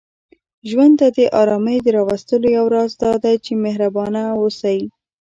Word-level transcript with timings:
ژوند 0.69 0.93
ته 0.99 1.07
د 1.17 1.19
آرامۍ 1.41 1.77
د 1.83 1.87
راوستلو 1.97 2.47
یو 2.57 2.65
راز 2.75 2.91
دا 3.03 3.11
دی، 3.23 3.35
چې 3.45 3.51
محربانه 3.63 4.21
اوسئ 4.39 4.79